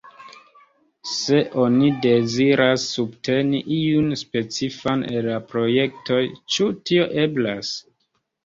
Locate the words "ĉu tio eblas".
6.57-7.75